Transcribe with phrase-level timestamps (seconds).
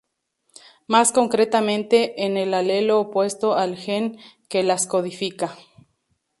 [0.87, 4.17] Más concretamente, en el alelo opuesto al gen
[4.49, 5.55] que las codifica.